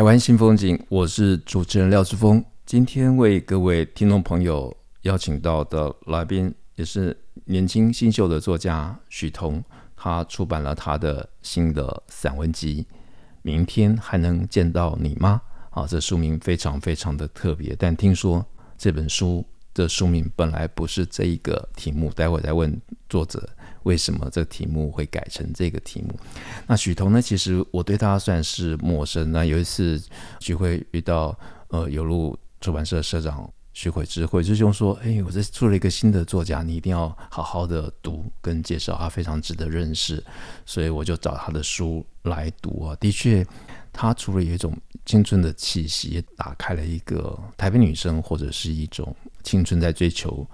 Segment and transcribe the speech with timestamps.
[0.00, 2.42] 台湾新风景，我是主持人廖志峰。
[2.64, 7.14] 今天为各位听众朋友邀请到的来宾，也是
[7.44, 9.62] 年轻新秀的作家许彤。
[9.94, 12.82] 他出版了他的新的散文集
[13.42, 15.42] 《明天还能见到你吗》
[15.78, 17.76] 啊，这书名非常非常的特别。
[17.78, 18.42] 但听说
[18.78, 22.74] 这本书的书名本来不是这一个题目，待会再问
[23.10, 23.46] 作者。
[23.84, 26.14] 为什么这题目会改成这个题目？
[26.66, 27.22] 那许彤呢？
[27.22, 29.30] 其实我对他算是陌生。
[29.32, 30.02] 那有一次
[30.38, 40.22] 聚会遇到呃有路出版社社长许悔之，慧之兄说：“哎，我这出了一个新的作家，你一定要好好的读跟介绍，他非常值得认识。”
[40.66, 42.96] 所以我就找他的书来读啊。
[42.96, 43.46] 的确，
[43.92, 44.76] 他除了有一种
[45.06, 50.46] 青春的气息，也打开了一个台北女生或者是一种青春在追求。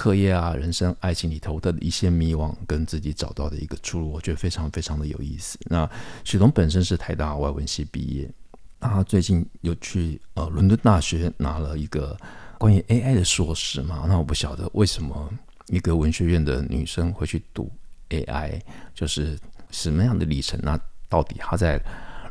[0.00, 5.58] 课业啊，人生、爱情里头的一些迷惘，跟自己找到的一个出路，我觉得非常非常的有意思。
[5.64, 5.86] 那
[6.24, 8.26] 许彤本身是台大外文系毕业，
[8.78, 12.18] 那他最近又去呃伦敦大学拿了一个
[12.56, 14.06] 关于 AI 的硕士嘛。
[14.08, 15.30] 那我不晓得为什么
[15.66, 17.70] 一个文学院的女生会去读
[18.08, 18.58] AI，
[18.94, 19.38] 就是
[19.70, 20.58] 什么样的历程？
[20.62, 21.78] 那到底她在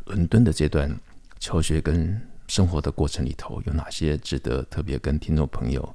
[0.06, 0.92] 伦敦的这段
[1.38, 5.94] 求学跟生活的过程里头，有哪些值得特别跟听众朋友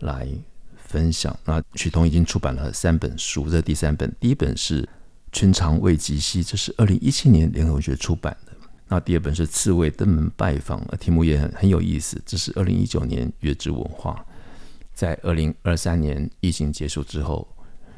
[0.00, 0.26] 来
[0.88, 1.36] 分享。
[1.44, 4.10] 那许彤已经出版了三本书，这第三本。
[4.18, 4.82] 第一本是
[5.32, 8.52] 《春长未及兮》，这是二零一七年联合文学出版的。
[8.88, 14.24] 那第二本是《刺猬登门拜访》，题目也很很有意思，这是二零一九年月之文化。
[14.94, 17.46] 在二零二三年疫情结束之后，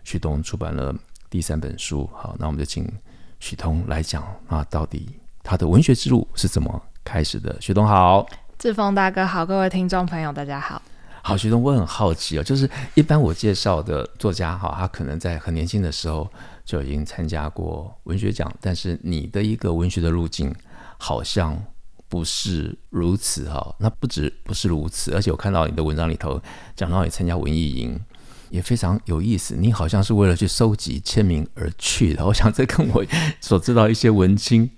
[0.03, 0.95] 许彤出版了
[1.31, 2.09] 第三本书。
[2.13, 2.91] 好，那我们就请
[3.39, 5.09] 许彤来讲，啊到底
[5.43, 7.57] 他的文学之路是怎么开始的？
[7.61, 8.27] 许彤好，
[8.59, 10.83] 志峰大哥好，各位听众朋友大家好。
[11.29, 16.27] 好，许彤，我很好奇哦，就是一般我介绍的作家哈，他可能在很年轻的时候
[16.65, 20.51] 就已经参加过文学奖，但是你的一个文学的路径
[20.97, 21.63] 好像
[22.09, 23.77] 不是如此哈。
[23.79, 26.41] 那不止不是如此，而且我看到你的文章里头
[26.75, 28.01] 讲到你参加文艺营
[28.49, 32.25] 也非常有意思，你好像是为了去收集签名而去的。
[32.25, 33.05] 我想这跟我
[33.39, 34.71] 所知道一些文青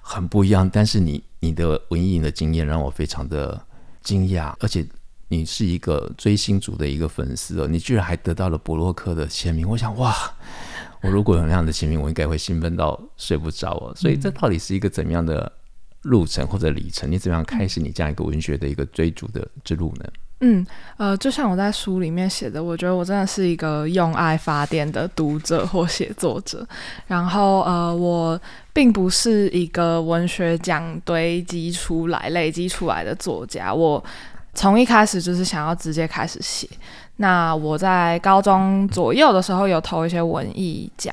[0.00, 3.62] 很不一样，但是你你的文艺营的经验让我非常的
[4.02, 4.86] 惊讶，而且。
[5.30, 10.14] 你是一个追星族的一个粉丝哦，你居然还得到了博洛克的签名，我想哇，
[11.02, 13.92] 我如果有那样的签名，我应该会兴奋到睡不着哦。
[13.94, 15.52] 所以这到底是一个怎样的
[16.02, 17.10] 路程或者里程？
[17.12, 20.04] 你怎么样开始你这样一个文学的一个追逐的之路呢？
[20.40, 26.66] 嗯，呃，就像我在书里面写的，我觉得我真的是一个用爱发电的读者或写作者。
[27.06, 28.40] 然后，呃，我
[28.72, 34.02] 并不是一个文学奖堆积出来、累积出来的作家，我。
[34.54, 36.68] 从一开始就是想要直接开始写。
[37.20, 41.12] 那我在高中左右的时候有投一些文艺奖，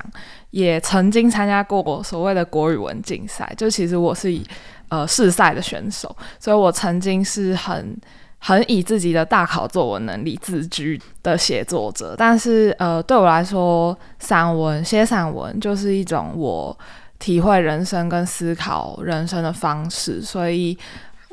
[0.51, 3.51] 也曾经参加过所谓的国语文竞赛。
[3.57, 4.45] 就其实我是以
[4.89, 7.97] 呃试赛的选手，所以我曾经是很
[8.37, 12.13] 很以自己的大考作文能力自居的写作者。
[12.15, 16.77] 但是呃对我来说，散文写散文就是一种我
[17.17, 20.77] 体会人生跟思考人生的方式，所以。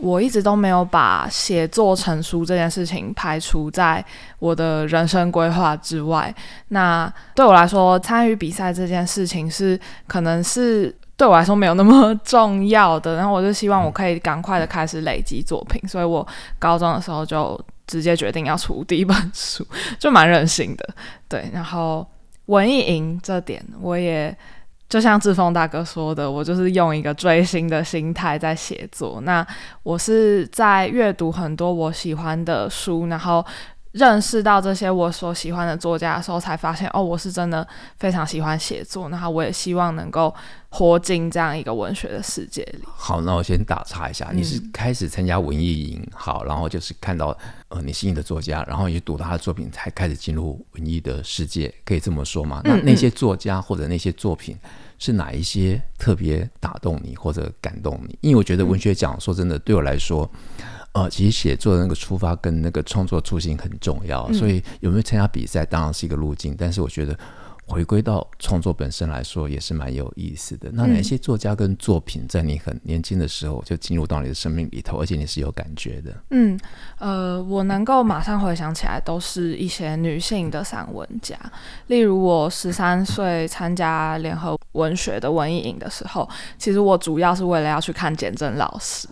[0.02, 4.04] 我一直都没有把写作成书这件事情排除在
[4.40, 6.34] 我的人生规划之外。
[6.68, 13.14] 那对我来说，参与比赛这件事情是可能是对我来说没有那么重要的。
[13.14, 16.26] 然后我就希望我可以赶快的开始累积作品，所以我
[16.58, 19.64] 高中的时候就直接决定要出第一本书，
[20.00, 20.88] 就蛮任性的。
[21.28, 22.04] 对，然后
[22.46, 24.36] 文艺营这点我也。
[24.92, 29.22] 就像志峰大哥说的，我就是用一个追星的心态在写作。
[29.22, 29.46] 那
[29.82, 33.42] 我是在阅读很多我喜欢的书，然后
[33.92, 37.66] 认识到这些我所喜欢的作家的时候，才发现哦，我是真的
[37.98, 39.08] 非常喜欢写作。
[39.08, 40.34] 然后我也希望能够
[40.70, 42.80] 活进这样一个文学的世界里。
[42.86, 47.36] 好，那我先打岔一下，你是开始参加文艺营，嗯、好，然后就是看到
[47.68, 52.60] 呃你心仪的作家，然后你读到他的作品，才开始进入文艺的世界，可以这么说吗？
[52.64, 54.56] 那那些作家或者那些作品。
[54.98, 58.16] 是哪一些特别打动你或者感动你？
[58.20, 60.30] 因为我觉得文学奖，说真的，对我来说，
[60.92, 64.30] 呃，其实写作的那个出发跟那个创作初心很重要。
[64.32, 67.18] 所以有没有参加比赛当然是一个路径，但是我觉得
[67.66, 70.68] 回归到创作本身来说，也是蛮有意思的。
[70.72, 76.14] 那哪些作家跟作品，在你很年轻的时候就进入到你的生命里头，而且你是有感觉的？
[76.30, 76.60] 嗯，
[76.98, 81.38] 呃，我能够马上回想起来，都是一些女性的散文家。
[81.86, 86.28] 例如，我十三岁参加联合文学的文艺营的时候，
[86.58, 89.08] 其实我主要是为了要去看简真老师。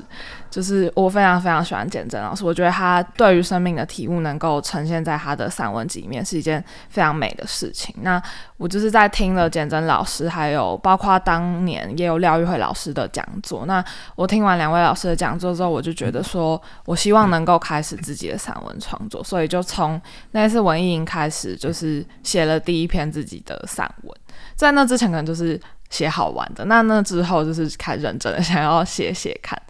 [0.50, 7.94] 就是我非常非常喜欢简真老师，我觉得他对于生命的体悟能够呈现在他的散文集里面，是一件非常美的事情。
[8.02, 8.20] 那
[8.56, 13.64] 我就是在听了简真老师，还有包括当年也有廖玉慧老师的讲座。
[13.66, 13.82] 那
[14.16, 20.00] 我听完两位老师的讲座之后，我就觉得说，我希望能够开始自己的散文创作，所以就从
[20.32, 24.16] 那次文艺营开始，就是写了第一篇自己的散文。
[24.56, 25.58] 在那之前可能就是
[25.90, 29.60] 写好玩的，那那之后就是开始认真的想要写写看。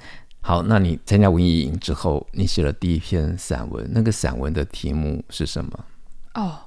[0.43, 5.85] 好，那你参加文艺营之后，你写了第一篇散文，那个散文的题目是什么？
[6.35, 6.59] 哦，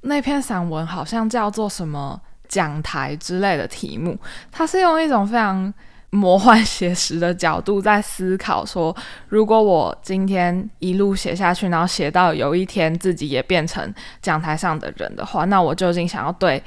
[0.00, 4.18] 那篇散文好像叫做什么讲台之类的题目，
[4.50, 5.72] 它是用一种非常
[6.10, 8.96] 魔幻写实的角度在思考说，
[9.28, 16.62] 如果我今天一路写下去，然后写到有一天自己也变成讲台上的人的话，那我究竟想要对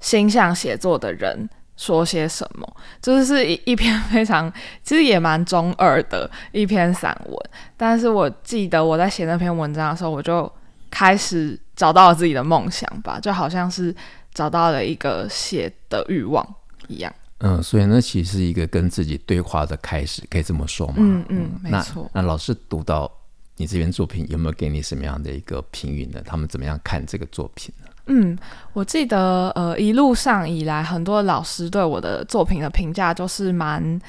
[0.00, 2.76] 心向写作的人说些什么？
[3.02, 4.52] 就是是一一篇非常，
[4.82, 7.50] 其实也蛮中二的一篇散文。
[7.76, 10.50] 但是我记得我在写那篇文章的时候，我就
[10.90, 13.94] 开始找到了自己的梦想吧，就好像是
[14.32, 16.46] 找到了一个写的欲望
[16.88, 17.14] 一样。
[17.40, 20.94] 嗯，所以那其实是一个跟自己对话的开始，可以这么说吗？
[20.96, 22.10] 嗯嗯，没错。
[22.14, 23.12] 那老师读到
[23.56, 26.22] 你这篇作品，有没有给你什么样的一个评语呢？
[26.24, 27.88] 他们怎么样看这个作品呢？
[28.08, 28.38] 嗯，
[28.72, 34.00] 我记得，呃，一路上以来，很多老师对我的作品的评价就是蛮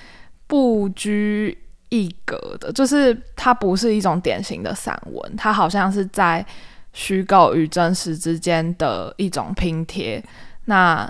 [0.45, 1.57] 不拘
[1.89, 6.45] 一格的，就是它不是一种典型的散文，它好像是在
[6.93, 10.23] 虚构与真实之间的一种拼贴。
[10.65, 11.09] 那，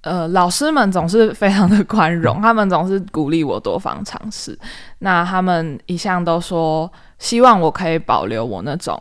[0.00, 4.58] 呃，老师们总是非常的宽容，他们总是鼓励我多方尝试。
[4.98, 9.00] 那他们一向都说，希望我可以保留我那种。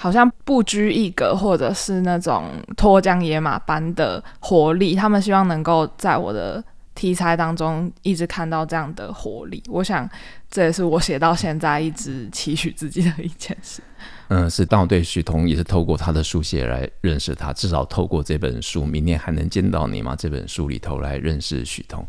[0.00, 2.44] 好像不拘一格，或者是那种
[2.76, 4.94] 脱缰野马般的活力。
[4.94, 6.62] 他们希望能够在我的
[6.94, 9.60] 题材当中一直看到这样的活力。
[9.66, 10.08] 我想，
[10.48, 13.82] 这也是我写到现在一直期许自己的一件事。
[14.28, 20.14] 嗯，是，当我对许彤也是透过他的书写来认识他，至少透过这本书，明年还能见到你吗？
[20.14, 22.06] 这本书里头来认识许彤。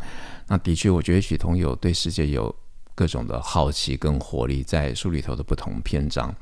[0.48, 2.54] 那的确，我觉得许彤有对世界有
[2.94, 6.36] 各种的好奇跟活力，在书里头的不同篇章。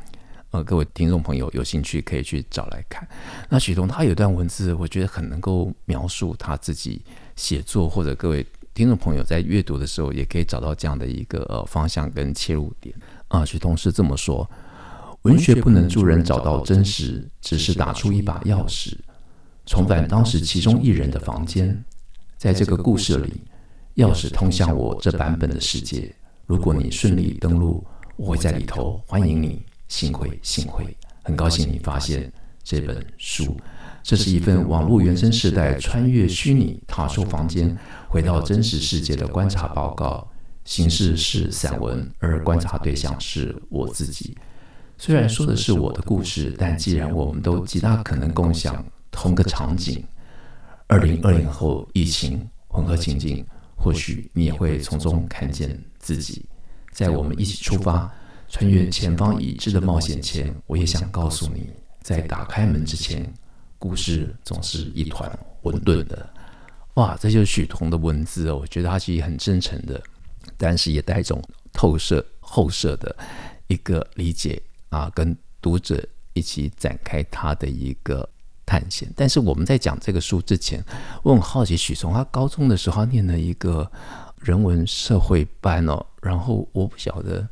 [0.52, 3.06] 呃，各位听众朋友有兴趣可以去找来看。
[3.50, 7.02] 那许彤他有段文字，我觉得很能够描述他自己
[7.36, 12.96] 写作，或者各位听众朋友在阅读的时候也可以找到这样的一个呃方向跟切入点。
[13.28, 14.50] 啊、许彤是这么说：
[15.24, 18.94] 文学不能助人找到真实，只是打出一把钥匙，
[19.66, 21.84] 重返当时其中一人的房间，
[22.38, 23.42] 在这个故事里，
[23.96, 26.16] 钥匙通向我这版本的世界。
[26.46, 27.86] 如果你顺利登录，
[28.16, 29.66] 我会在里头欢迎你。
[29.88, 32.32] 幸会，幸会，很高兴你发现
[32.64, 33.56] 这本书。
[34.04, 40.26] 这是一份网络原生世代穿越虚拟踏出房间，回到真实世界的观察报告。
[40.64, 44.38] 形式是散文，而观察对象是我自己。
[44.98, 50.04] 虽然说的是我的故事，但既然我们都极大可能共享同个场景，
[50.88, 53.46] 二零二零后疫情混合情境，
[53.78, 56.46] 或许你也会从中看见自己。
[56.92, 58.10] 在我们一起出发。
[58.50, 61.70] 穿越前方已知的冒险前，我也想告诉你，
[62.02, 63.32] 在打开门之前，
[63.78, 65.30] 故事总是一团
[65.62, 66.30] 混沌的。
[66.94, 70.02] 哇，这就是许彤的文字哦，我觉得他其实很真诚的，
[70.58, 71.42] 但是也带一种
[71.74, 73.16] 透射、后设的
[73.68, 76.02] 一个理解啊，跟读者
[76.34, 78.28] 一起展开他的一个
[78.66, 79.12] 探险。
[79.16, 80.84] 但是我们在讲这个书之前，
[81.22, 83.92] 我很好奇，许彤他高中的时候他念了一个
[84.40, 87.48] 人文社会班哦，然后我不晓得。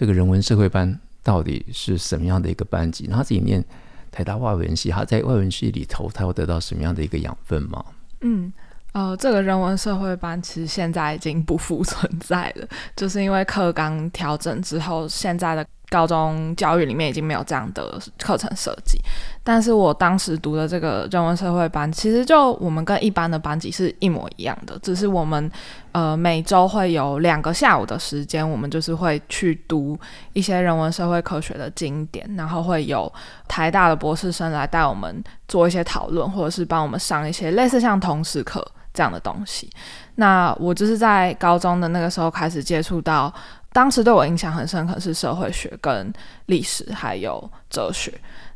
[0.00, 3.06] 这个人文社会班到底是什么样的一个班级？
[3.06, 3.62] 他自己念
[4.10, 7.84] 台大外文系，他在外文系里头，他会得到什么样的一个养分吗？
[8.22, 8.50] 嗯，
[8.92, 12.66] 呃，这个人文社会班其实现在已经不复存在了，
[12.96, 15.66] 就是因为课纲调整之后，现在的。
[15.90, 18.96] 高中教育里面已经没有这样的课程设计，
[19.42, 25.50] 但是我当时读的这个人文社会班，其实就我们跟一般的班级是一模一样的，只是我们
[25.90, 29.98] 呃每周会有两个下午的时间，我们就是会去读
[30.32, 33.12] 一些人文社会科学的经典，然后会有
[33.48, 39.68] 台大的博士生来带我们做一些讨论，或者是帮我们上一些类似像同时课这样的东西。
[40.14, 43.34] 那我就是在高中的那个时候开始接触到。
[43.72, 46.12] 当时对我影响很深刻是社会学跟
[46.46, 48.12] 历史还有哲学。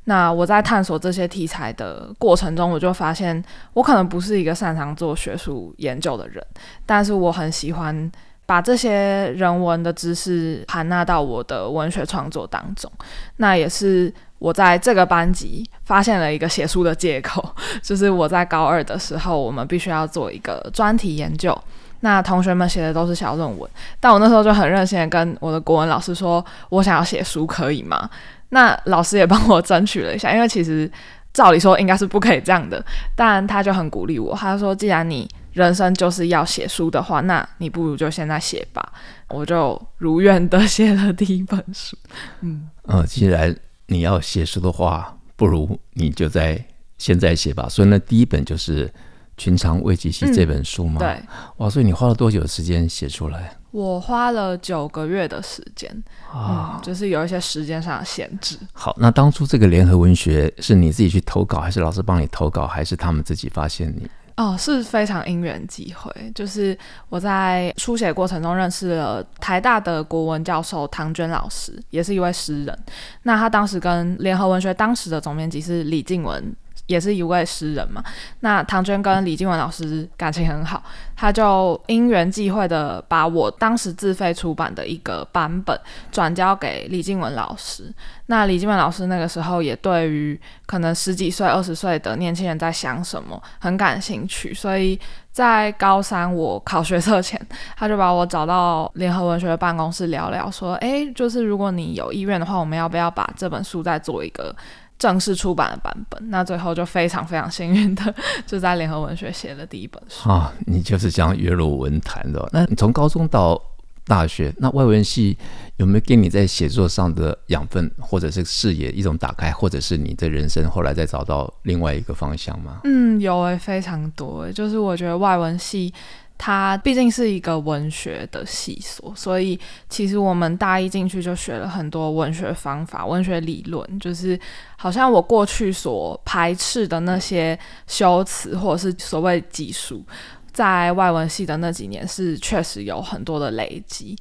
[0.06, 3.42] 那我在探索这些题材的过程中，我就发现
[3.72, 6.44] 我可能不是一个擅长做学术研究的人，
[6.84, 8.12] 但是我很喜欢
[8.44, 12.90] 把这些人文的知识含纳到我的文学创作当中。
[13.36, 14.12] 那也是
[14.44, 17.42] 我在这个班级发现了一个写书的借口，
[17.80, 21.58] 就是我在高二的时候，我们必须要做一个专题研究。
[22.00, 28.10] 那同学们写的都是小论文，但我那时候就很任性的跟我的国文老师说，我想要写书，可以吗？
[28.50, 30.90] 那老师也帮我争取了一下，因为其实
[31.32, 32.84] 照理说应该是不可以这样的，
[33.16, 38.92] 但他就很鼓励我，他说，既然你人生就是要写书的话，那你不如就现在写吧。
[39.28, 41.96] 我就如愿的写了第一本书。
[42.42, 46.64] 嗯，呃，既然你要写书的话，不如你就在
[46.98, 47.68] 现在写吧。
[47.68, 48.92] 所以呢，第一本就是。
[49.36, 51.00] 寻常未及兮这本书嘛？
[51.00, 51.02] 嗯？
[51.02, 51.22] 对，
[51.56, 53.52] 哇，所以你花了多久的时间写出来？
[53.72, 55.90] 我花了九个月的时间
[56.32, 58.56] 啊，嗯，就是有一些时间上的限制。
[58.72, 64.08] 好，那当初这个联合文学是你自己去投稿，还是老师帮你投稿，还是他们自己发现你？
[64.36, 66.76] 哦，是非常因缘际会，就是
[67.08, 72.78] 我在书写过程中认识了台大的国文教授唐娟老师，也是一位诗人。
[73.22, 76.54] 那他当时跟联合文学当时的总编辑是李静文。
[76.86, 78.02] 也是一位诗人嘛，
[78.40, 80.82] 那唐娟跟李静文老师感情很好，
[81.16, 85.78] 他就因缘际会的把我当时自费出版的一个版本
[86.12, 87.92] 转交给李静文老师。
[88.26, 94.98] 那李静文老师那个时候也对于可能十几岁、二十岁的年轻人在想什么很感兴趣，所以
[95.30, 97.40] 在高三我考学测前，
[97.76, 104.54] 他就把我找到联合文学的办公室聊聊，说：“诶，就是如果你有意愿的话，我们要不要把这本书再做一个？”
[105.04, 108.14] 正式出版的版本，那最后就非常非常幸运的
[108.46, 110.50] 就在联合文学写了第一本书啊！
[110.66, 112.48] 你就是这样跃入文坛的。
[112.54, 113.60] 那你从高中到
[114.06, 115.36] 大学，那外文系
[115.76, 122.80] 有没有给你在写作上的养分，或者是视野一种打开，或者是你的人生后来再找到另外一个方向吗？
[122.84, 125.92] 嗯，有诶、欸，非常多诶，就是我觉得外文系。
[126.36, 134.38] 它毕竟是一个文学的系所，所以其实我们大一进去就学了很多文学方法、文学理论，就是
[134.76, 140.04] 好像我过去所排斥的那些修辞或者是所谓技术，
[140.52, 144.16] 在外文系的那几年是确实有很多的累积，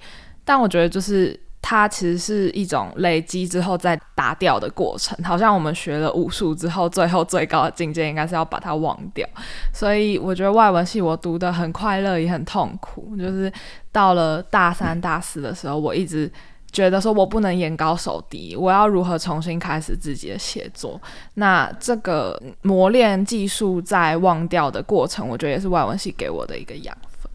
[0.45, 1.39] 但我觉得就是。
[1.65, 9.25] 它其实是一种累积之后再打掉的过程，好像我们学了武术之后，最后最高的境界应该是要把它忘掉。
[9.73, 13.15] 所以我觉得外文系我读得很快乐，也很痛苦。
[13.17, 13.51] 就是
[13.93, 16.29] 到了大三、大四的时候，我一直
[16.69, 21.01] 觉得说我不能眼高手低，我要如何重新开始自己的写作？
[21.35, 27.31] 那这个磨练技术再忘掉的过程，我觉得也是外文系给我的一个养分。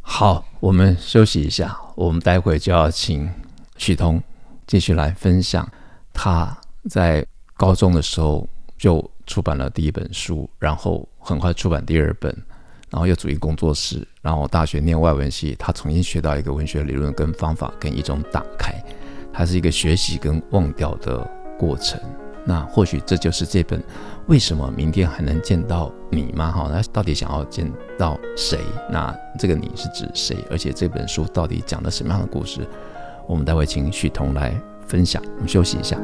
[0.00, 3.30] 好，我们休息一下，我们待会就要请。
[3.82, 4.22] 许彤
[4.64, 5.68] 继续来分享，
[6.12, 6.56] 他
[6.88, 8.48] 在高中的时候
[8.78, 12.32] 就出版了第一本书，然后很快出版第二本，
[12.90, 18.72] 然后又组一工作室，然后大学念外文系，他重新学到一个文学理论跟方法跟一种打开，
[19.32, 22.00] 它是一个学习跟忘掉的过程。
[22.44, 23.82] 那或许这就是这本
[24.26, 26.52] 为什么明天还能见到你吗？
[26.52, 28.60] 哈，那到底想要见到谁？
[28.88, 30.36] 那这个你是指谁？
[30.50, 32.64] 而且这本书到底讲了什么样的故事？
[33.26, 34.54] 我们待会请许彤来
[34.86, 35.22] 分享。
[35.36, 35.98] 我们休息一下。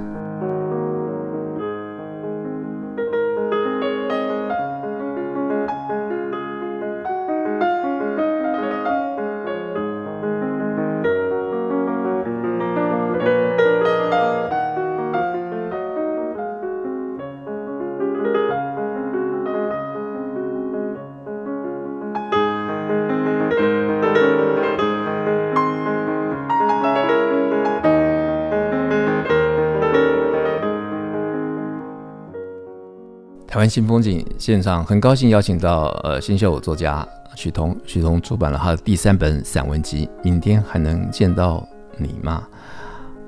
[33.69, 42.43] 新风景现场，很高兴邀请到呃新秀作家许彤，许彤出版了他的第三本散文集《明天还能见到你吗》？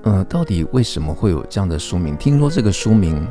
[0.04, 2.16] 嗯、到底为什么会有这样的书名？
[2.16, 3.26] 听说这个书名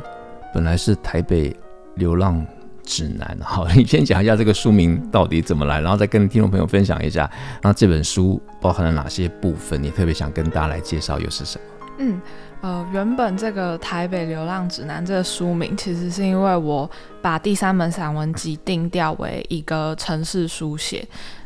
[0.54, 1.54] 本来是《台北
[1.96, 2.46] 流浪
[2.84, 3.36] 指南》。
[3.44, 9.82] 好，你先讲一下这个书名到底怎么来，然后再跟听众朋友分享一下，那这本书包含了哪些部分？
[9.82, 11.79] 你特别想跟大家来介绍又是什么？
[12.00, 12.20] 嗯。
[12.62, 16.90] 呃，原本这个《台北流浪指南》这个书名，其实是因为我
[17.22, 21.02] 把第三本散文集定调为一个城市书写，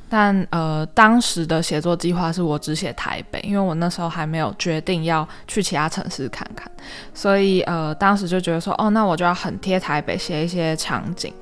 [0.08, 6.68] 但呃，当时的写作计划是我只写台北，因为我那时候还没有决定要去其他城市看看，
[7.14, 11.32] 所以呃，当时就觉得说，哦，那我就要很贴台北写一些场景，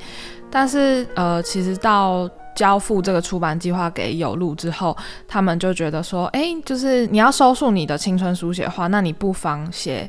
[0.51, 10.09] 但是呃，其实到交付这个出版计划给有路之后，他们就觉得说，哎，就是你要收束你的青春书写的话，那你不妨写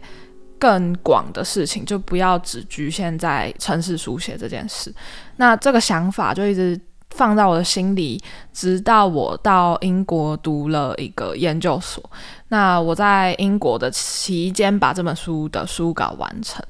[0.59, 4.93] 更广的事情，就不要只局限在城市书写这件事。
[5.38, 8.21] 那这个想法就一直放在我的心里，
[8.53, 12.03] 直到我到英国读了一个研究所。
[12.47, 16.63] 那我在英国的期间，把这本书的书稿完成。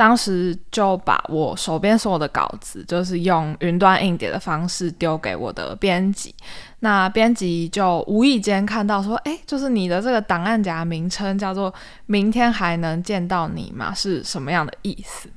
[0.00, 6.34] 当时就把我手边所有的稿子，就是用云端硬碟的方式丢给我的编辑。
[6.78, 11.70] 那编辑就无意间看到说：“诶，就是你的这个档案夹名称叫做
[12.06, 15.28] ‘明天还能见到你吗’，是什么样的意思？”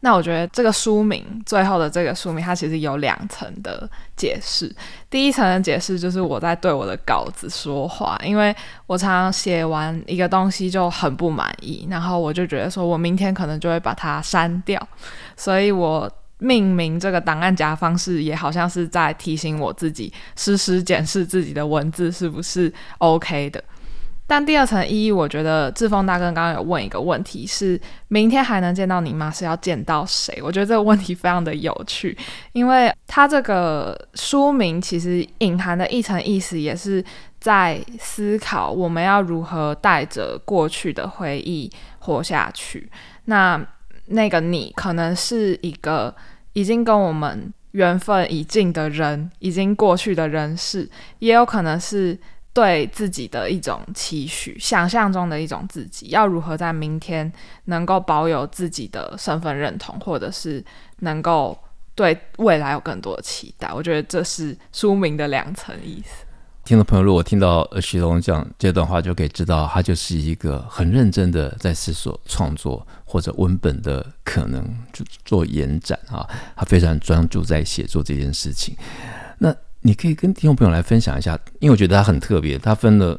[0.00, 4.72] 那我觉得这个书名最后的这个书名，它其实有两层的解释。
[5.10, 8.54] 第一层的解释就是我在对我的稿子说话，因为
[8.86, 14.80] 我常常写完一个东西就很不满意，然后我就觉得说我明天可能就会把它删掉，
[15.36, 23.62] 所以我命名这个档案夹方式也好像是在提醒我自己，时时检视自己的文字是不是 OK 的。
[24.28, 29.30] 但第二层意义，我觉得志峰大哥刚刚有问一个问题是，明天还能见到你吗？
[29.30, 30.38] 是要见到谁？
[30.42, 32.14] 我觉得这个问题非常的有趣，
[32.52, 37.02] 因为他这个书名其实隐含的一层意思，也是
[37.40, 42.86] 在思考我们要如何带着过去的回忆活下去。
[43.24, 43.58] 那
[44.08, 46.14] 那个你，可能是一个
[46.52, 50.86] 已经跟我们缘分已尽的人，已经过去的人事，
[51.20, 52.18] 也有可能是。
[52.58, 57.32] 对自己的一种期许，想象中的一种自己，要如何在明天
[57.66, 60.64] 能够保有自己的身份认同，或者是
[60.98, 61.56] 能够
[61.94, 63.72] 对未来有更多的期待？
[63.72, 66.24] 我觉得这是书名的两层意思。
[66.64, 78.76] 听众朋友，如果听到许彤讲这段话，就可以知道他就是一个很认真的在思索创作或者文本的可能，就做延展啊，他非常专注在写作这件事情。
[79.38, 79.54] 那。
[79.88, 83.18] 你可以跟听众朋友来分享一下，因为我觉得它很特别，它分了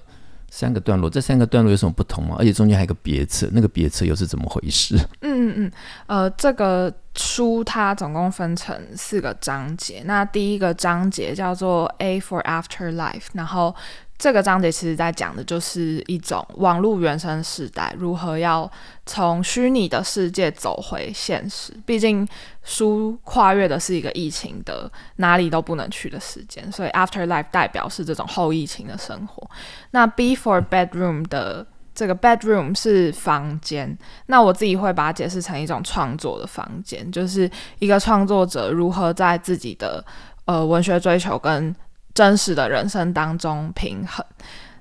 [0.52, 2.36] 三个段落，这三个段落有什么不同吗？
[2.38, 4.96] 而且中间还有个别册，那个别册又是怎么回事？
[5.22, 5.72] 嗯嗯嗯，
[6.06, 13.76] 呃，这个书它总共分成四个章节，那第一个章节叫做 A for Afterlife，然后。
[14.20, 18.70] 这个章节其实在讲的就是一种网络原生世代如何要
[19.06, 21.74] 从虚拟的世界走回现实。
[21.86, 22.28] 毕竟
[22.62, 29.50] 书跨越的是一个疫情的哪里都不能去的时间，所以 Afterlife 代表是这种后疫情的生活。
[29.92, 40.04] 那 B for Bedroom 的这个 Bedroom 是房间，那我自己会把它解释成一种创作的房间，就是一个创作者如何在自己的
[40.44, 41.74] 呃文学追求跟
[42.20, 44.26] 真实的人生当中平衡。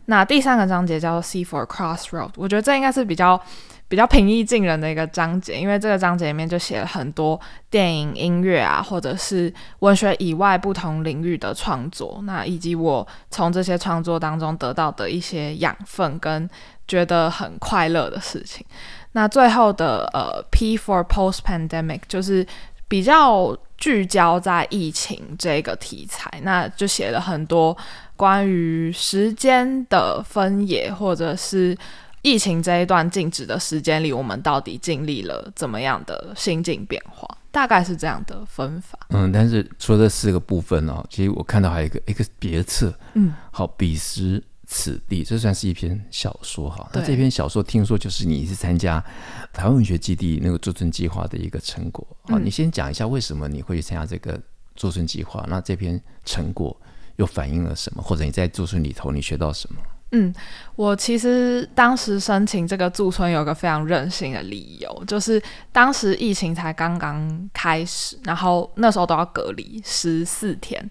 [0.06, 3.40] 那第三个章节叫做 C for Crossroad，我觉得这应该是比较
[3.86, 16.50] 比较平易近人的一个章节，因为这个章节里面就写了很多电影、音乐啊，或者是文学以外不同领域的创作，那以及我从这些创作当中得到的一些养分跟
[16.88, 18.66] 觉得很快乐的事情。
[19.12, 22.44] 那最后的呃 P for Post Pandemic 就是
[22.88, 23.56] 比较。
[23.78, 27.76] 聚焦在疫情这个题材，那就写了很多
[28.16, 31.78] 关于时间的分野，或者是
[32.22, 37.24] 疫情这一段静止的时间里，我们到底经历了怎么样的心境变化？
[37.52, 38.98] 大概是这样的分法。
[39.10, 46.88] 嗯，但是除了这四个部分哦，其实我看到还有一个一个别册，嗯，好，彼时此地，这算是一篇小说哈。
[46.92, 49.02] 那这篇小说听说就是你是参加
[49.50, 52.06] 台湾文学基地那个驻村计划的一个成果。
[52.24, 54.38] 好，你先讲一下为什么你会去参加这个
[54.76, 55.42] 驻村计划？
[55.48, 56.78] 那这篇成果
[57.16, 58.02] 又反映了什么？
[58.02, 59.80] 或者你在驻村里头你学到什么？
[60.12, 60.34] 嗯，
[60.74, 70.82] 我其实当时申请这个驻村有个非常任性的理由，就是当时疫情才刚刚开始，然后那时候都要隔离十四天，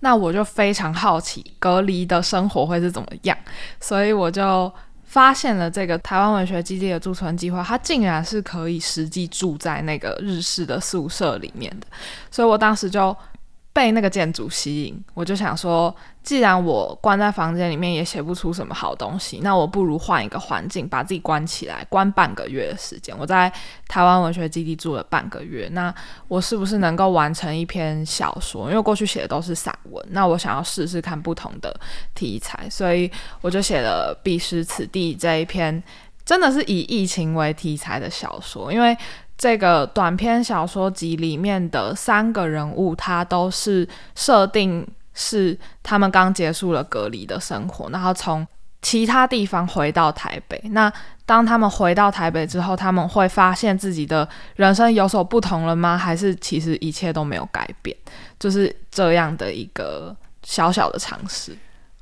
[0.00, 3.38] 那我就非常好奇隔离的生活会是怎么样，
[3.78, 4.72] 所以我就
[5.04, 11.86] 发现了这个台湾文学基地的驻村计划，它竟然是可以实际住在那个日式的宿舍里面的，
[12.28, 13.16] 所以我当时就。
[13.74, 23.12] 被那个建筑吸引，我就想说，既然我关在房间里面也写不出什么好东西，那我不如换一个环境，把自己关起来，关半个月的时间。
[23.18, 23.52] 我在
[23.88, 25.92] 台湾文学基地住了半个月，那
[26.28, 28.70] 我是不是能够完成一篇小说？
[28.70, 31.74] 因为过去写的都是散文，那我想要试试看不同的
[32.14, 33.10] 题材，所以
[33.40, 35.82] 我就写了《彼时此地》这一篇，
[36.24, 38.96] 真的是以疫情为题材的小说，因为。
[39.36, 48.46] 这个短篇小说集里面的三个人物，他都是设定是他们刚结束了隔离的生活，然后从
[48.80, 50.60] 其他地方回到台北。
[50.70, 50.92] 那
[51.26, 55.96] 当他们回到台北之后，他们会发现自己的人生有所不同了吗？
[55.96, 57.96] 还是其实一切都没有改变？
[58.38, 61.56] 就是这样的一个小小的尝试。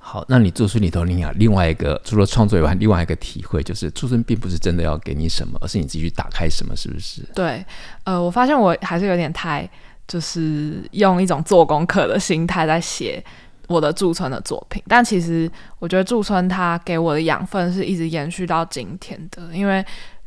[0.04, 7.22] 好，那你驻村里头，你啊，另外一个除了创作以外，另外一个体会就是驻村并不是真的要给你什么，而是你自己去打开什么，是不是？
[7.34, 7.64] 对，
[8.02, 9.66] 呃，我发现我还是有点太，
[10.08, 13.24] 就是用一种做功课的心态在写
[13.68, 19.82] 我的驻村的作品，但其实我觉得驻村它给我的养分是一直延续到今天的，因为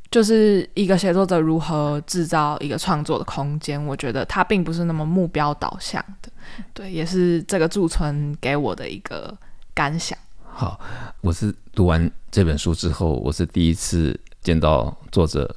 [0.09, 6.29] 就是一个写作者如何制造一个创作的空间，我觉得它并不是那么目标导向的，
[6.73, 9.37] 对，也是这个驻村给我的一个。
[9.75, 10.17] 感想。
[10.41, 10.79] 好，
[11.19, 15.53] 我是读完这本书之后，我是第一次见到作者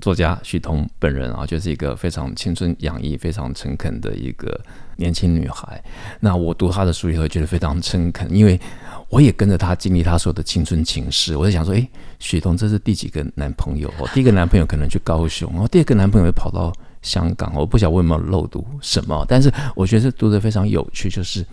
[0.00, 4.60] 作家许彤本人啊，就是一个非常青春洋溢、非常诚恳的一个
[4.96, 5.80] 年轻女孩。
[6.18, 8.60] 那我读她的书以后，觉得非常诚恳，因为
[9.08, 11.36] 我也跟着她经历她所有的青春情事。
[11.36, 13.88] 我在想说，诶，许彤这是第几个男朋友？
[14.00, 17.54] 哦， 第一个男朋友可能去高雄，然后第二个男朋友又跑到香港。
[17.54, 21.46] 我不晓得我有没有漏读什么，但是我觉得读的非常有趣，就是。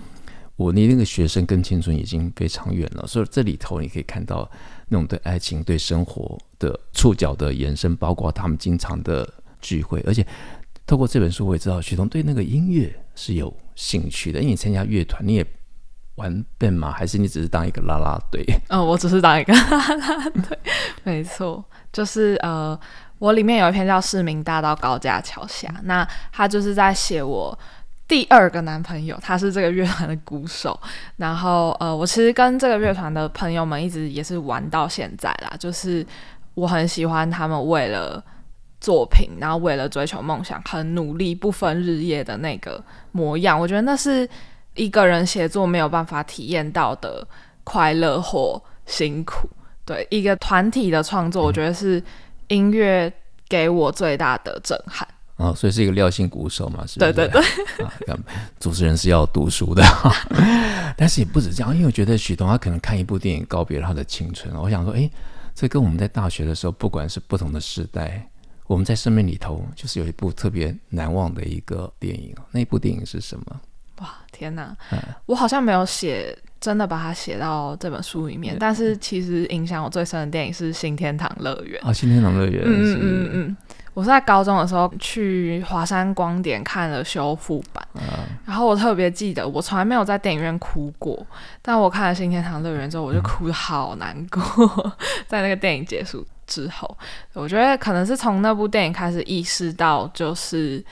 [0.58, 4.50] 我离那个学生跟青春已经非常远了，所以这里头你可以看到
[4.88, 10.02] 那种对爱情、对生活的触角的延伸，包括他们经常的聚会。
[10.08, 10.26] 而且
[10.88, 14.40] 透过这本书，我也知道许彤对那个音乐是有兴趣的。
[14.40, 15.46] 因为你参加乐团，你也
[16.16, 16.92] 玩 band 吗？
[16.92, 18.44] 还是你只是当一个啦啦队？
[18.70, 20.58] 嗯， 我只是当一个 啦啦队，
[21.04, 22.78] 没错，就是呃，
[23.20, 27.56] 我里面有一篇叫《市民大道高架桥下》，那他就是在写我。
[28.08, 30.80] 第二个男朋友，他是这个乐团的鼓手。
[31.18, 35.54] 然后，呃，我其实跟这个乐团的朋友们一直也是玩到现在啦。
[35.60, 36.06] 就是
[36.54, 38.24] 我很喜欢他们为了
[38.80, 43.60] 作品，然后为了追求梦想，很努力、不分日夜的那个模样。
[43.60, 44.28] 我觉得那是
[44.76, 47.28] 一个人写作没有办法体验到的
[47.66, 49.50] 快乐或辛苦。
[49.84, 52.02] 对，一个团体的创作，我觉得是
[52.48, 53.12] 音乐
[53.50, 55.06] 给我最大的震撼。
[55.38, 57.14] 啊、哦，所以是一个廖姓鼓手嘛，是不是？
[57.14, 57.42] 对对
[57.78, 57.86] 对。
[57.86, 58.18] 啊，
[58.60, 59.84] 主持人是要读书的，
[60.98, 64.54] 但是也不止这样，因为我觉得许东他可能看一部电影告别了他的青春。
[64.56, 65.10] 我想说，哎，
[65.54, 68.28] 这跟我们在大学的时候，不管是不同的时代，
[68.66, 72.36] 我们在生命里头就是有一部特别难忘的一个电影。
[72.52, 73.62] 那部电影是什么？
[74.02, 74.76] 哇，天哪！
[74.92, 78.56] 嗯、我好像没有写，真的把它写到这本书里面。
[78.56, 83.58] 嗯、但是其实影响我最深的电影是《新天堂乐园》啊，《新天堂乐园》嗯嗯嗯嗯。
[83.98, 88.02] 我是在高中的时候去华山光点看了修复版，嗯、
[88.46, 91.26] 然后我特别记得，我从来没有在电影院哭过，
[91.64, 94.40] 但我看了《新天堂乐园》之后，我就哭的好难过。
[94.86, 94.92] 嗯、
[95.26, 96.96] 在那个电影结束之后，
[97.34, 100.86] 我觉得可能是从那部电影开始意识到，就是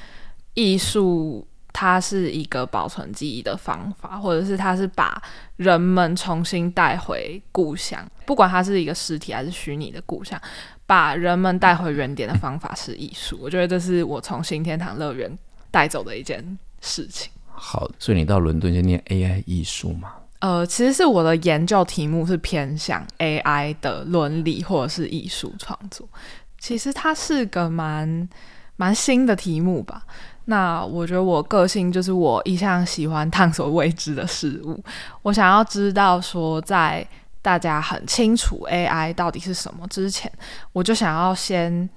[0.56, 1.48] 艺术。
[1.78, 5.22] 它是一个保存记忆的方法，或者是它是把
[5.58, 10.42] 人们重新带回故乡，不管它是一个实体还是虚拟的故乡，
[10.86, 13.38] 把人们带回原点的方法是艺术。
[13.42, 15.38] 我觉得这是我从新天堂乐园
[15.70, 17.30] 带走的一件事情。
[17.52, 20.14] 好，所以你到伦敦就念 AI 艺术吗？
[20.40, 26.08] 呃，其实是我的研究题目是偏向 AI 的伦理或者是艺术创作。
[26.58, 28.30] 其实它是个蛮
[28.78, 30.06] 蛮新的题目吧。
[30.47, 34.79] 那我觉得我个性就是我一向喜欢探索未知的事物。
[35.23, 37.03] 我想要知道说，在
[37.41, 40.31] 大家很清楚 AI 到底是什么之前，
[40.71, 41.89] 我就想要先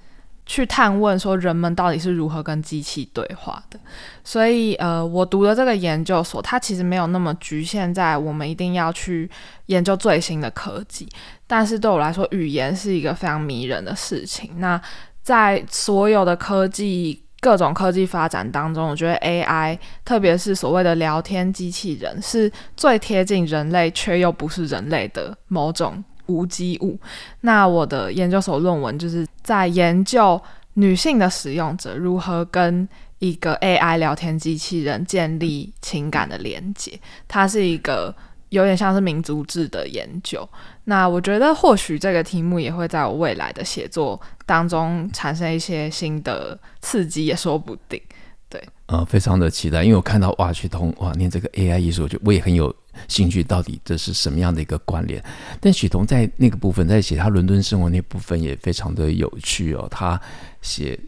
[0.47, 3.79] 去探问说，人们到底是如何跟机器对话的。
[4.25, 9.31] 所以，呃，我读的这个研究所，它其实没有那么局限在我们一定要去
[9.67, 11.07] 研究最新的科技。
[11.47, 14.53] 但是对我来说，语言是一个非常迷人的事情。
[14.57, 14.81] 那
[15.23, 17.23] 在所有的科技。
[17.41, 26.99] 各种科技发展当中，我觉得 AI，特别是所谓的聊天机器人，是最贴近人类却又不是人类的某种无机物。
[27.43, 30.41] 那我的研究所论文就是在研究
[30.75, 32.89] 女性的使用者如何跟
[33.21, 36.99] 一个 AI 聊天机器人建立情感的连接。
[37.27, 38.15] 它是一个。
[38.51, 40.49] 有点像是民族志的研究，
[40.85, 48.01] 那我觉得或许这个题目也会在我未来的写作当中产生一些新的刺激，也说不定。
[48.49, 52.75] 对，呃，非常的期待，因为我看到哇，许彤哇念这个 AI 艺术，我就我也很有
[53.07, 55.23] 兴趣，到底这是什么样的一个关联？
[55.61, 59.87] 但许彤在那个部分，在写他伦敦生活那部分也非常的有趣哦。
[59.91, 60.19] 他
[60.63, 60.99] 写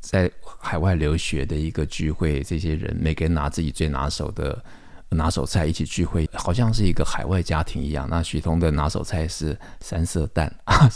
[0.00, 4.64] 在海外留学的一个聚会，这些人每个人拿自己最拿手的。
[5.10, 8.06] 拿手菜一起聚会，好像是一个海外家庭一样。
[8.10, 10.88] 那许彤的拿手菜是三色蛋啊，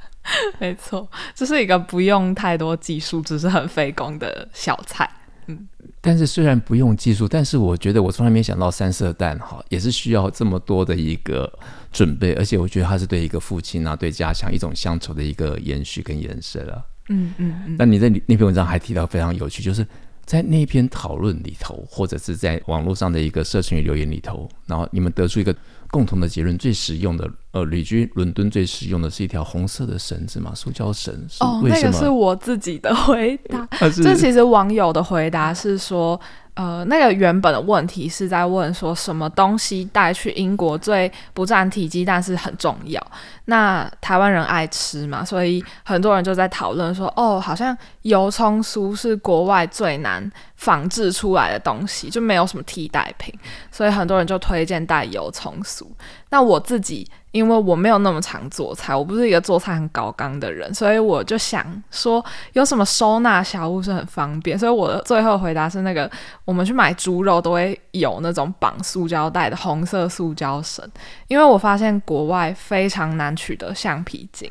[0.58, 5.08] 没错，这是一个不用太多技术，只是很费工的小菜。
[5.46, 5.68] 嗯，
[6.00, 11.52] 但是虽然不用技术，但是我觉得我从来没想到三色蛋哈也是需要这么多的一个
[11.92, 16.84] 准备，而且我觉得它是对一个父亲啊，对家乡一种乡愁的一个延续跟延伸了。
[17.08, 17.76] 嗯嗯嗯。
[17.78, 19.86] 那你在那篇文章还提到非常有趣，就是。
[20.26, 25.54] 在那篇讨论里头，或者是在网络上的一个社群留言里头，然后你们得出一个
[25.90, 31.14] 共同的结论：最实用的，呃，旅居伦敦最实用的是一条红色的绳子嘛，塑胶绳。
[31.40, 31.62] 哦？
[31.64, 33.66] 那个是我自己的回答。
[34.02, 36.20] 这其实网友的回答是说。
[36.56, 43.00] 呃，那个原本的问题是在问说什么东西带去英国最不占体积，但是很重要。
[43.44, 53.32] 那台湾人爱吃嘛，所以很多人就在讨论说，哦，好像油葱酥是国外最难仿制出来的东西，就没有什么替代品，
[53.70, 55.86] 所以很多人就推荐带油葱酥。
[56.30, 57.06] 那我自己。
[57.36, 66.10] 因为我没有那么常做菜，我不是一个做菜很高刚的人，所以我就想说有什么收纳小物是很方便，所以我的最后回答是那个
[66.46, 70.82] 我们去买猪肉都会有那种绑塑胶袋的红色塑胶绳，
[71.28, 74.50] 因为我发现国外非常难取得橡皮筋，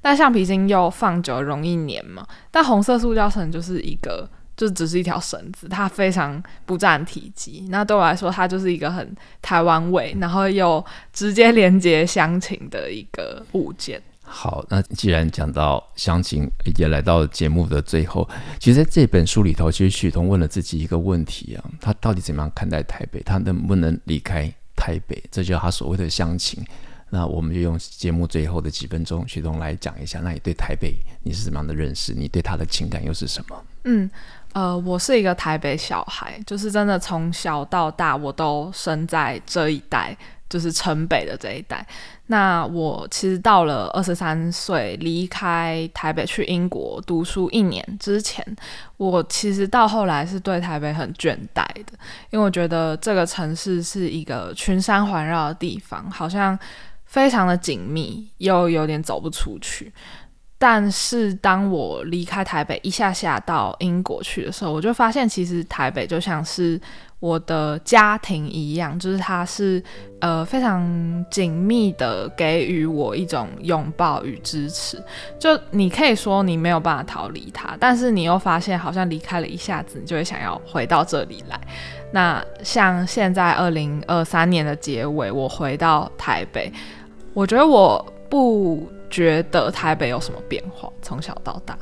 [0.00, 4.26] 但橡皮筋又放久容易粘嘛，但红色塑胶绳就是一个。
[4.56, 7.66] 就只是一条绳子，它非常不占体积。
[7.70, 14.00] 那对我来说，它就是一个很台湾味，然后又直接连接乡情的一个物件。
[14.24, 18.26] 好，那既然讲到乡情，也来到节目的最后。
[18.58, 23.20] 其实在这本书里头，其实许彤问了自己一个问题啊：他到底怎么样看待台北？
[23.24, 25.22] 他能不能离开台北？
[25.30, 26.64] 这就是他所谓的乡情。
[27.10, 30.20] 那我们就用节目最后的几分钟，许彤来讲一下。
[30.20, 32.14] 那你对台北你是怎么样的认识？
[32.14, 33.64] 你对他的情感又是什么？
[33.84, 34.10] 嗯。
[34.52, 40.16] 呃，我是一个台北小孩，就是真的从小到大我都生在这一带，
[40.48, 41.86] 就是城北的这一带。
[42.26, 48.44] 那我其实到了二十三岁离开台北去英国读书一年之前，
[48.96, 51.92] 我其实到后来是对台北很倦怠的，
[52.30, 56.58] 因为我觉得这个城市是一个群山环绕的地方，好像
[57.04, 59.92] 非常的紧密，又有点走不出去。
[60.64, 66.80] 但是当我离开台北一下下到英国去的时候，我就发现其实台北就像是
[67.18, 69.82] 我的家庭一样，就是它是
[70.20, 75.02] 呃非常紧密的给予我一种拥抱与支持。
[75.36, 81.60] 就你可以说你没有办法逃离它，但是你又发现好像离开了一下子，你就会想要回到这里来。
[82.12, 86.72] 那像现在二零二三年的结尾，我回到台北，
[87.34, 88.88] 我觉得我不。
[89.12, 90.90] 觉得台北有什么变化？
[91.02, 91.78] 从小到大，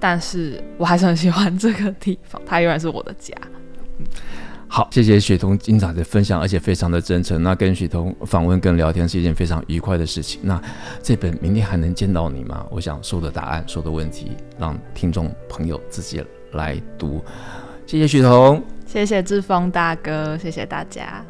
[0.00, 3.34] 但是我还是很喜欢这个地方，它永远是我的家。
[3.98, 4.06] 嗯，
[4.68, 7.42] 好，谢谢雪彤精彩的分享，而且非常的真诚。
[7.42, 10.40] 那跟雪彤访问跟聊天是一件非常愉快的事情。
[10.44, 10.62] 那
[11.02, 12.64] 这本明天还能见到你吗？
[12.70, 17.20] 我想说的答案，说的问题，让听众朋友自己来读。
[17.86, 21.24] 谢谢雪彤，谢谢志峰大哥，谢谢大家。